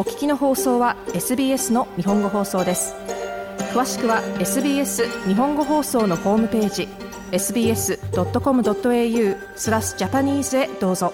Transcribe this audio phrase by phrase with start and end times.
[0.00, 2.94] お聞きの放送は SBS の日本語放送です。
[3.74, 6.88] 詳しくは SBS 日本語放送のホームページ
[7.32, 7.98] sbs.com.au
[9.56, 11.12] スラスジャパニーズへどうぞ。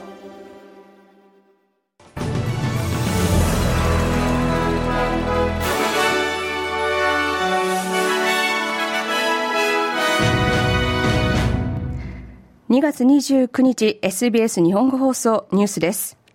[12.71, 16.26] 2月29日 SBS 日本語放送ニュースです。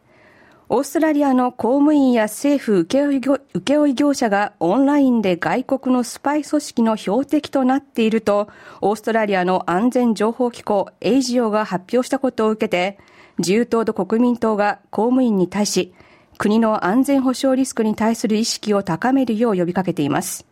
[0.74, 3.20] オーストラリアの公務員や政府請負
[3.54, 8.48] 請負業者がオンラインで外国のスパイ組織の標的となっていると、
[8.80, 12.98] オーストラリアの安全情報機構エイジオが発表したことを受けて、
[13.38, 15.94] 自由党と国民党が公務員に対し、
[16.38, 20.46] 国の安全保障リスクに対する意識を高めるよう呼びかけています。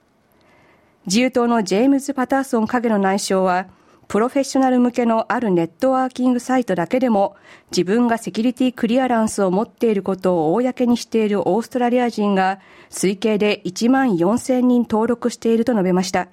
[1.05, 3.67] 自由党のジェームズ・パターソン影の内相は、
[4.09, 7.35] プロフェッショナル向けのあるネットワーキングサイトだけでも
[7.69, 16.27] 自分がセキュリティクリアランスを持っていることを公にしているオーストラリア人が推計で1万4000人登録していると述べました。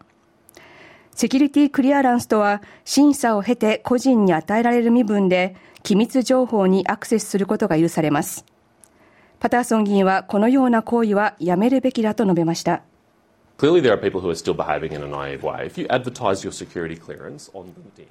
[1.13, 8.47] セキュリティクリアランスとは審査を経て個人に与えられる身分で機密情報にアクセスすることが許されます。
[9.39, 12.81] パターソン議員はこのような行為はやめるべきだと述べました。
[13.59, 15.67] Clearly, there are people who are still behaving in a naive way.
[15.67, 18.07] If you advertise your security clearance on LinkedIn,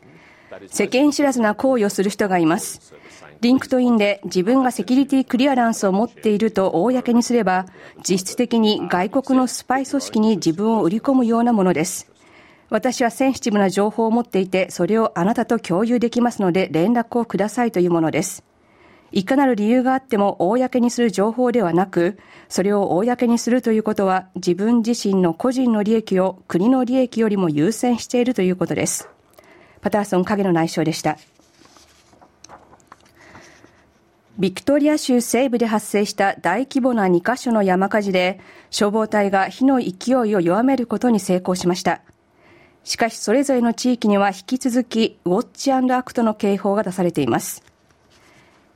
[0.70, 2.94] 世間知らずな行為をする人がいます。
[3.42, 7.66] リンクトインで自分がセキュリティクリアランスを持っていると公にすれば、
[8.08, 12.12] 実質的に外国のスパイ組織に自分を売り込むようなものです。
[12.70, 18.44] 私はセンシティブな情報を持っていて、それをあなたと共有できますので連絡をくださいというものです。
[19.12, 22.18] いかなる理由があっても公にする情報ではなく、
[22.50, 29.10] それを公にするということは自分自身の個人の利益を国の利益よりも優先しているということです。
[29.82, 31.18] パターソン影の内相でした。
[34.38, 42.02] ビクトリア州西部で発生した大規模な2カ所の山火事で、消防隊が火の勢いを弱めることに成功しました。
[42.84, 47.64] しかし、それぞれの地域には引き続き、ウォッチアクトの警報が出されています。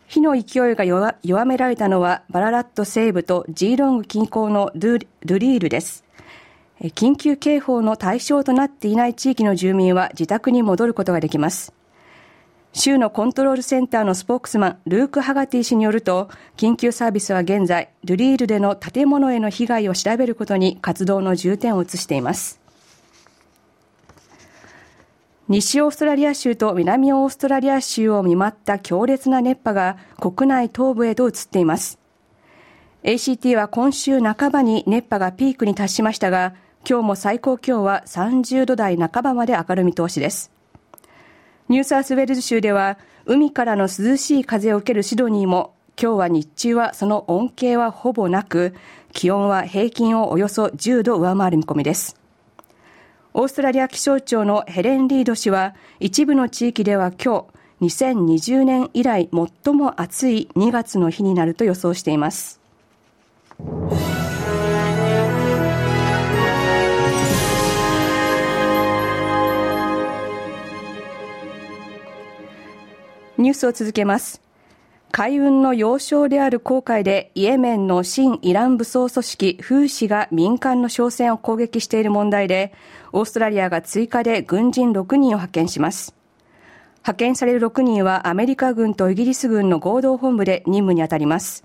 [0.10, 0.84] 火の勢いが
[1.22, 6.04] 弱められたのはバララット西部とジーロング近郊のルリールです。
[6.82, 11.74] 緊急警報の対象となっていない地域の住民は自宅に戻ることができます。
[12.74, 22.60] 州のコントロールセンターのスポークスマン、ルーク・ハガティ氏によると、緊急サービスは現在、ルリールでの建物への被害を調べることに活動の重点を移しています。
[25.50, 31.98] 西オーストラリア州と南オーストラリア州を見舞った強烈な熱波が国内東部へと移っています。
[33.02, 36.54] ACT は今週半ばに熱波がピークに達しましたが、
[36.88, 40.52] 今日も最高気温は30度台半ばまで上がる見通しです。
[41.68, 48.76] ニューサースウェルズ州では、海からの涼しい風を受けるシドニーも、今日は日中はその恩恵はほぼなく、
[49.14, 52.19] 気温は平均をおよそ10度上回る見込みです。
[53.34, 57.46] オーストラリア気象庁のヘレン・リード氏は一部の地域では今
[57.80, 59.30] 日2020年以来
[59.64, 62.60] 最も暑い2月の日になると予想しています。
[73.38, 74.49] ニュースを続けます。
[75.12, 82.74] 海運の要衝である航海でイエメンの新イラン武装組織フーシが民間の商船を攻撃している問題で
[83.12, 86.16] オーストラリアが追加で軍人6人を派遣します。
[87.00, 91.64] 派遣される6人はアメリカ軍とイギリス軍の合同本部で任務に当たります。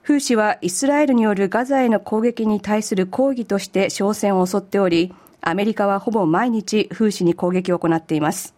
[0.00, 8.54] フーシはイスラエルによるガザへの攻撃に対する抗議として商船を襲っておりアメリカはほぼ毎日フーシに攻撃を行っています。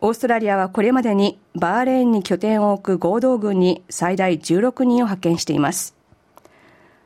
[0.00, 5.96] オーストラリアはこれまでにバーレーンに拠点を置く合同軍に最大16人を派遣しています。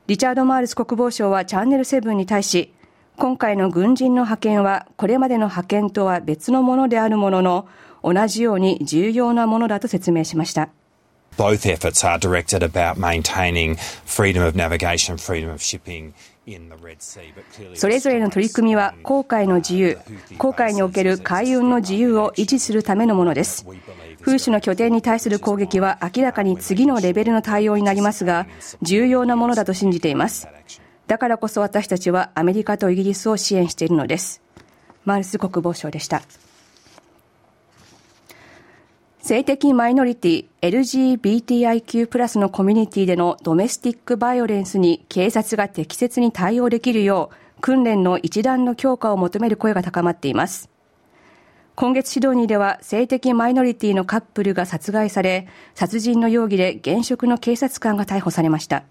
[0.08, 2.70] リチャード・マールス国防相はチャンネル7に対し、
[3.16, 7.68] 今回の軍人の派遣はこれまでの派遣とは別のものであるものの、
[8.04, 10.68] 同じように重要なものだと説明しました。
[11.38, 16.12] Both efforts are directed about maintaining freedom of navigation, freedom of shipping
[17.74, 19.98] それぞれの取り組みは航海の自由、
[20.38, 23.64] 航海における海運の自由を維持するためのものです。
[24.22, 28.46] 風刺の拠点に対する攻撃は明らかに次のレベルの対応になりますが、
[28.82, 30.48] 重要なものだと信じています。
[31.06, 34.42] だからこそ私たちはアメリカとイギリスを支援しているのです。
[35.04, 36.22] マールス国防相でした。
[39.32, 50.68] 性的マイノリティ LGBTIQ+ プラスのコミュニティでのドメスティックバイオレンスに警察が適切に対応できるよう訓練の一段の強化を求める声が高まっています。
[51.76, 58.84] 今月シドニーでは性的マイノリティのカップルが殺害され、殺人の容疑で現職の警察官が逮捕されました。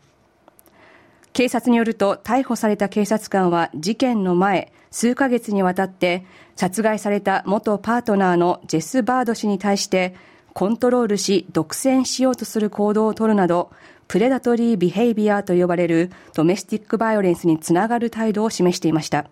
[1.33, 10.15] 警察によると逮捕された警察官は事件の前、数ヶ月にわたって殺害された元パートナーのジェス・バード氏に対して
[10.53, 13.71] コントロールし独占しようとする行動をとるなど
[14.07, 19.27] プレダトリー・ビヘイビアと呼ばれるドメスティック・バイオレンスにつながる態度を示していました。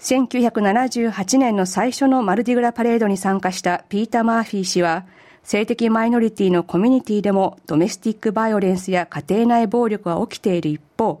[0.00, 5.04] 1978年の最初のマルディグラパレードに参加したピーター・マーフィー氏は、
[5.44, 11.20] 性的マイノリティのコミュニティでもドメスティックバイオレンスや家庭内暴力が起きている一方、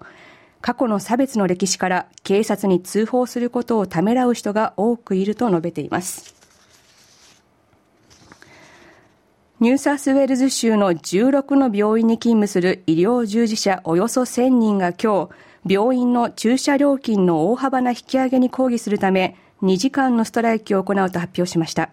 [0.60, 6.39] 過去の差別の歴史から警察に通報することをためらう人が多くいると述べています。
[9.60, 15.28] ニューサスウェールズ州の16の病院に勤務する医療従事者およそ1000人が今
[15.66, 21.90] 日、病院の駐車料金の大幅な引き上げに抗議するため、2時間のストライキを行うと発表しました。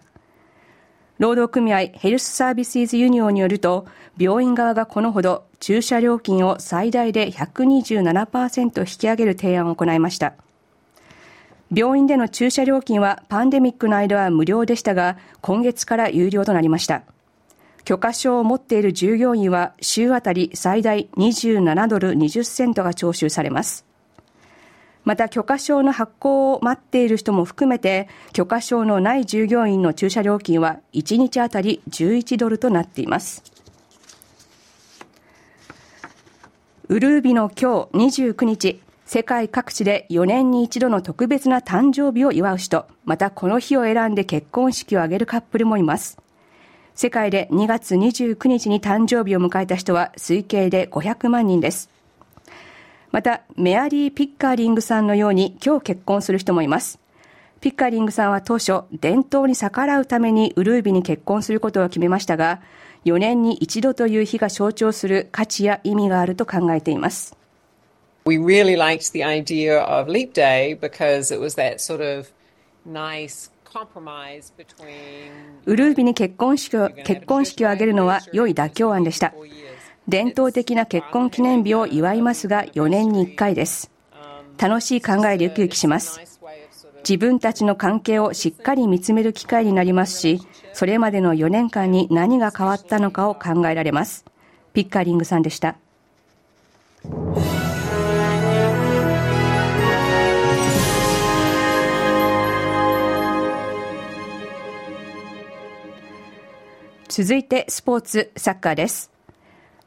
[1.18, 3.84] 労働組合ヘルスサービスイズユニオンによると、
[4.16, 10.32] 病院側がこのほど駐車料金を最大で127%引き上げる提案を行いました。
[11.70, 17.02] 病院での駐車料金はパンデミックの間は無料でしたが、今月から有料となりました。
[17.88, 23.86] 許可証を持っている従業員は週あたり最大27ドル20セントが徴収されます。
[25.04, 33.42] また許可証の発行を待っている人も含めて許可証のない従業員の駐車料金は1日あたり11ドルとなっています。
[36.88, 46.18] ウルービの今日29日、世界各地で4年に一度の特別な誕生日を祝う人、またこの日を選んで結婚式を挙げるカップルもいます。
[46.98, 51.90] 世界で2月29日に誕生日を迎えた人は推計で500万人です。
[53.12, 56.98] また、メアリー・ピッカーリングさんのように今日結婚する人もいます。
[57.60, 62.60] ピッカーリングさんは当初、伝統に逆らうためにウルービに結婚することを決めましたが、
[63.04, 67.36] 4年に一度という日が象徴する価値や意味があると考えています。
[68.26, 72.32] We really liked the idea of Leap Day because it was that sort of
[72.84, 73.52] nice
[75.66, 79.34] ウルービに結婚式を結婚式を挙げるのは良い妥協案でした。
[80.08, 83.90] 伝統的な結婚記念日を祝いますが4年に1回です。
[84.56, 86.20] 楽しい考えでウキウキします。
[87.08, 90.40] 自分たちの関係をしっかり見つめる機会になりますし、
[90.72, 94.24] それまでの4年間に何が変わったのかを考えられます。
[94.72, 95.76] ピッカリングさんでした。
[107.20, 109.10] 続いてスポーツサッカーです。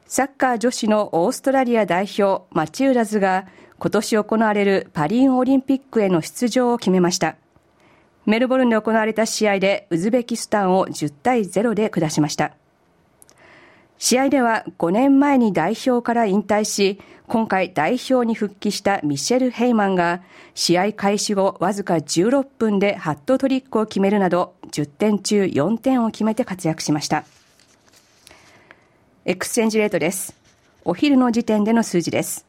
[0.04, 3.46] サッカー女子のオーストラリア代表マチューラズが
[3.78, 7.36] 今年行われるパリンオリンピックへの出場を決めました。
[8.26, 12.52] メルボルンで行われた試合でウズベキスタンを10対0で下しました。
[14.04, 20.22] 試合では5年前に代表から引退し、今回代表に復帰したミシェル・ヘイマンが
[20.54, 27.24] 試合開始後わずか16分でハットトリックを決めるなど10点中4点を決めて活躍しました。
[29.24, 30.34] エクスチェンジレートです。
[30.84, 32.44] お昼の時点での数字です。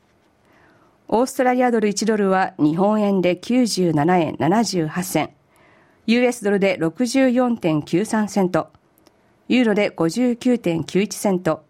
[1.07, 5.29] オーストラリアドル1ドルは日本円で97円78銭、
[6.07, 8.71] US ドルで64.93セント、
[9.49, 11.65] ユーロで59.91セント、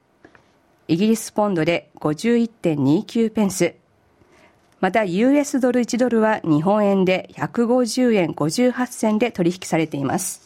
[0.87, 3.75] イギリスポンドで51.29ペンス、
[4.79, 10.41] また US ドル1ドルは日本円で150円58銭で取引されています。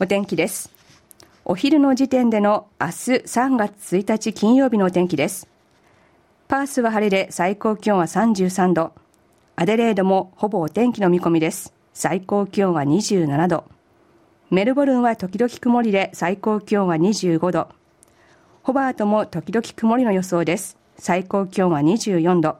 [0.00, 0.72] お天気です。
[1.44, 5.46] お昼の時点での明日3月1日金曜日のお天気です。
[6.48, 8.94] パースは晴れで最高気温は33度。
[9.54, 11.72] アデレードもほぼお天気の見込みです。
[11.92, 13.79] 最高気温は27度。
[14.50, 17.68] メルボルンは時々曇りで最高気温は25度。
[18.64, 20.76] ホバートも時々曇りの予想です。
[20.98, 22.56] 最高気温は24度。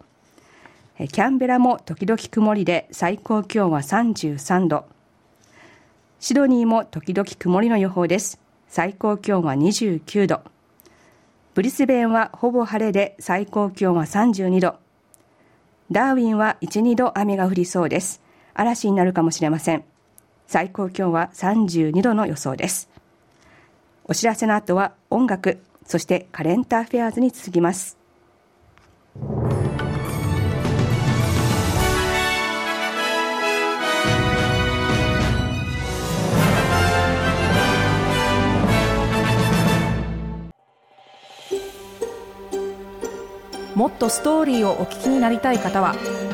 [0.99, 4.85] キャンベラも時々曇りで最高気温は33度。
[6.21, 8.39] シドニーも時々曇りの予報です。
[8.69, 10.43] 最高気温は29度。
[11.55, 14.77] ブリスベンはほぼ晴れで最高気温は32度。
[15.91, 18.23] ダーウィンは1、2度雨が降りそうです。
[18.55, 19.83] 嵐になるかもしれません。
[20.51, 22.91] 最高気温は32度の予想です。
[24.03, 27.97] お知らせの後は音楽、そしてカレンターフェアーズに続きます。
[43.77, 45.95] もっとストーリーをお聞きになりたい方は